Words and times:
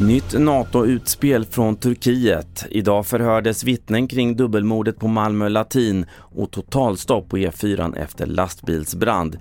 Nytt 0.00 0.38
NATO-utspel 0.38 1.44
från 1.44 1.76
Turkiet. 1.76 2.66
Idag 2.70 3.06
förhördes 3.06 3.64
vittnen 3.64 4.08
kring 4.08 4.36
dubbelmordet 4.36 4.98
på 4.98 5.08
Malmö 5.08 5.48
Latin 5.48 6.06
och 6.14 6.50
totalstopp 6.50 7.28
på 7.28 7.36
E4 7.36 7.96
efter 7.96 8.26
lastbilsbrand. 8.26 9.38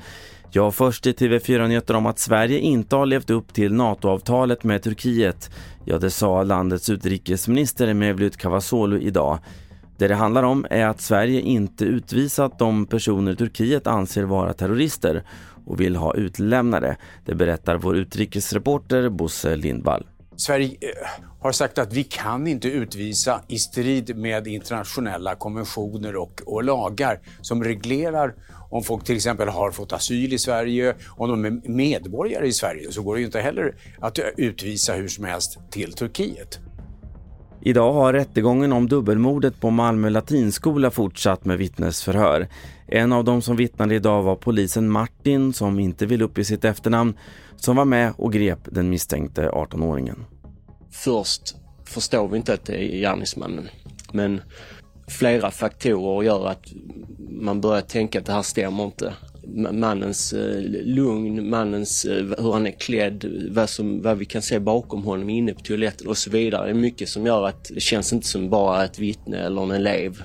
Jag 0.51 0.75
först 0.75 1.07
i 1.07 1.11
TV4 1.11 1.67
Nyheter 1.67 1.95
om 1.95 2.05
att 2.05 2.19
Sverige 2.19 2.59
inte 2.59 2.95
har 2.95 3.05
levt 3.05 3.29
upp 3.29 3.53
till 3.53 3.73
NATO-avtalet 3.73 4.63
med 4.63 4.83
Turkiet. 4.83 5.49
Ja, 5.85 5.97
det 5.97 6.09
sa 6.09 6.43
landets 6.43 6.89
utrikesminister 6.89 7.93
Mevlut 7.93 8.37
Cavazoglu 8.37 9.01
idag. 9.01 9.39
Det 10.01 10.07
det 10.07 10.15
handlar 10.15 10.43
om 10.43 10.65
är 10.69 10.85
att 10.85 11.01
Sverige 11.01 11.41
inte 11.41 11.85
utvisat 11.85 12.59
de 12.59 12.85
personer 12.85 13.35
Turkiet 13.35 13.87
anser 13.87 14.23
vara 14.23 14.53
terrorister 14.53 15.23
och 15.65 15.81
vill 15.81 15.95
ha 15.95 16.15
utlämnade. 16.15 16.97
Det 17.25 17.35
berättar 17.35 17.77
vår 17.77 17.97
utrikesreporter 17.97 19.09
Bosse 19.09 19.55
Lindvall. 19.55 20.07
Sverige 20.35 20.67
eh, 20.67 21.21
har 21.41 21.51
sagt 21.51 21.77
att 21.77 21.93
vi 21.93 22.03
kan 22.03 22.47
inte 22.47 22.67
utvisa 22.67 23.41
i 23.47 23.59
strid 23.59 24.17
med 24.17 24.47
internationella 24.47 25.35
konventioner 25.35 26.15
och, 26.15 26.41
och 26.45 26.63
lagar 26.63 27.19
som 27.41 27.63
reglerar 27.63 28.35
om 28.69 28.83
folk 28.83 29.03
till 29.03 29.15
exempel 29.15 29.47
har 29.47 29.71
fått 29.71 29.93
asyl 29.93 30.33
i 30.33 30.39
Sverige, 30.39 30.95
om 31.09 31.29
de 31.29 31.45
är 31.45 31.69
medborgare 31.69 32.47
i 32.47 32.53
Sverige 32.53 32.91
så 32.91 33.01
går 33.01 33.15
det 33.15 33.19
ju 33.19 33.25
inte 33.25 33.41
heller 33.41 33.75
att 33.99 34.19
utvisa 34.37 34.93
hur 34.93 35.07
som 35.07 35.25
helst 35.25 35.59
till 35.71 35.93
Turkiet. 35.93 36.59
Idag 37.63 37.93
har 37.93 38.13
rättegången 38.13 38.73
om 38.73 38.87
dubbelmordet 38.87 39.59
på 39.59 39.69
Malmö 39.69 40.09
latinskola 40.09 40.91
fortsatt 40.91 41.45
med 41.45 41.57
vittnesförhör. 41.57 42.47
En 42.87 43.13
av 43.13 43.23
de 43.23 43.41
som 43.41 43.55
vittnade 43.55 43.95
idag 43.95 44.23
var 44.23 44.35
polisen 44.35 44.89
Martin 44.89 45.53
som 45.53 45.79
inte 45.79 46.05
vill 46.05 46.21
uppge 46.21 46.45
sitt 46.45 46.65
efternamn 46.65 47.17
som 47.55 47.75
var 47.75 47.85
med 47.85 48.13
och 48.17 48.33
grep 48.33 48.59
den 48.65 48.89
misstänkte 48.89 49.49
18-åringen. 49.49 50.15
Först 50.91 51.55
förstår 51.85 52.27
vi 52.27 52.37
inte 52.37 52.53
att 52.53 52.65
det 52.65 52.83
är 52.83 52.99
gärningsmannen 52.99 53.67
men 54.11 54.41
flera 55.11 55.51
faktorer 55.51 56.23
gör 56.23 56.47
att 56.47 56.65
man 57.29 57.61
börjar 57.61 57.81
tänka 57.81 58.19
att 58.19 58.25
det 58.25 58.33
här 58.33 58.41
stämmer 58.41 58.83
inte. 58.83 59.13
Mannens 59.71 60.33
eh, 60.33 60.61
lugn, 60.85 61.49
mannens, 61.49 62.05
eh, 62.05 62.25
hur 62.37 62.51
han 62.51 62.67
är 62.67 62.71
klädd, 62.71 63.49
vad, 63.51 63.69
som, 63.69 64.01
vad 64.01 64.17
vi 64.17 64.25
kan 64.25 64.41
se 64.41 64.59
bakom 64.59 65.03
honom 65.03 65.29
inne 65.29 65.53
på 65.53 65.61
toaletten 65.61 66.07
och 66.07 66.17
så 66.17 66.29
vidare. 66.29 66.65
Det 66.65 66.71
är 66.71 66.73
mycket 66.73 67.09
som 67.09 67.25
gör 67.25 67.47
att 67.47 67.71
det 67.73 67.79
känns 67.79 68.13
inte 68.13 68.27
som 68.27 68.49
bara 68.49 68.85
ett 68.85 68.99
vittne 68.99 69.37
eller 69.37 69.63
en 69.63 69.71
elev. 69.71 70.23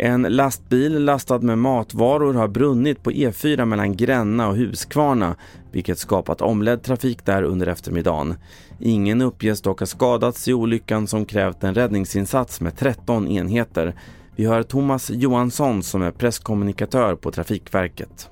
En 0.00 0.22
lastbil 0.22 1.04
lastad 1.04 1.38
med 1.38 1.58
matvaror 1.58 2.34
har 2.34 2.48
brunnit 2.48 3.02
på 3.02 3.10
E4 3.10 3.64
mellan 3.64 3.96
Gränna 3.96 4.48
och 4.48 4.56
Huskvarna 4.56 5.36
vilket 5.72 5.98
skapat 5.98 6.42
omledd 6.42 6.82
trafik 6.82 7.26
där 7.26 7.42
under 7.42 7.66
eftermiddagen. 7.66 8.34
Ingen 8.80 9.22
uppges 9.22 9.62
dock 9.62 9.80
ha 9.80 9.86
skadats 9.86 10.48
i 10.48 10.52
olyckan 10.52 11.06
som 11.06 11.24
krävt 11.24 11.64
en 11.64 11.74
räddningsinsats 11.74 12.60
med 12.60 12.76
13 12.76 13.28
enheter. 13.28 13.92
Vi 14.36 14.46
hör 14.46 14.62
Thomas 14.62 15.10
Johansson 15.10 15.82
som 15.82 16.02
är 16.02 16.10
presskommunikatör 16.10 17.14
på 17.14 17.30
Trafikverket. 17.30 18.30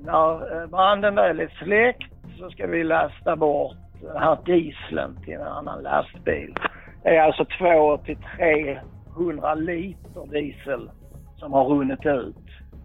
När 0.00 0.62
eh, 0.62 0.68
branden 0.68 1.14
väl 1.14 1.40
är 1.40 1.64
släckt 1.64 2.12
så 2.38 2.50
ska 2.50 2.66
vi 2.66 2.84
lasta 2.84 3.36
bort 3.36 3.76
den 4.02 4.22
här 4.22 4.38
dieseln 4.46 5.16
till 5.24 5.34
en 5.34 5.42
annan 5.42 5.82
lastbil. 5.82 6.54
Det 7.02 7.08
är 7.08 7.22
alltså 7.22 7.44
två 7.58 7.98
till 7.98 8.18
tre 8.36 8.80
100 9.16 9.54
liter 9.54 10.26
diesel 10.32 10.90
som 11.36 11.52
har 11.52 11.64
runnit 11.64 12.06
ut. 12.06 12.36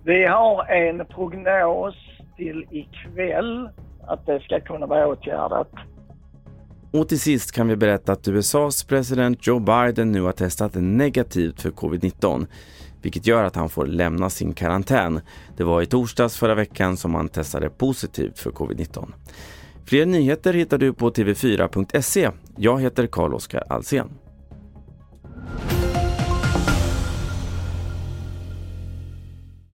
Vi 0.06 0.26
har 0.26 0.66
en 0.66 1.06
prognos 1.06 1.96
till 2.38 2.66
ikväll 2.72 3.70
att 4.08 4.26
det 4.26 4.40
ska 4.40 4.60
kunna 4.60 4.86
vara 4.86 5.08
åtgärdat. 5.08 5.72
Och 6.92 7.10
till 7.10 7.20
sist 7.20 7.52
kan 7.52 7.68
vi 7.68 7.76
berätta 7.76 8.12
att 8.12 8.28
USAs 8.28 8.84
president 8.84 9.48
Joe 9.48 9.60
Biden 9.60 10.12
nu 10.12 10.22
har 10.22 10.32
testat 10.32 10.72
negativt 10.76 11.62
för 11.62 11.70
covid-19 11.70 12.48
vilket 13.04 13.28
gör 13.28 13.44
att 13.44 13.56
han 13.56 13.70
får 13.70 13.86
lämna 13.86 14.30
sin 14.30 14.54
karantän. 14.54 15.22
Det 15.58 15.64
var 15.64 15.82
i 15.82 15.86
torsdags 15.86 16.38
förra 16.38 16.56
veckan 16.56 16.98
som 16.98 17.16
han 17.16 17.30
testade 17.30 17.70
positivt 17.70 18.40
för 18.40 18.52
covid-19. 18.52 19.14
Fler 19.86 20.06
nyheter 20.06 20.54
hittar 20.54 20.78
du 20.78 20.94
på 20.94 21.10
tv4.se. 21.10 22.30
Jag 22.58 22.82
heter 22.82 23.08
Carl-Oskar 23.08 23.64
Alsen. 23.70 24.10